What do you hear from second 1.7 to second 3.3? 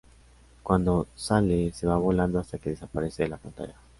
se va volando hasta que desaparece de